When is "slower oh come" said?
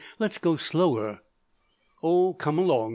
0.55-2.57